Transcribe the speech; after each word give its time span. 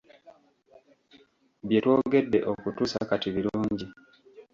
Bye 1.67 1.79
twogedde 1.83 2.39
okutuusa 2.51 2.99
kati 3.09 3.29
birungi. 3.35 3.85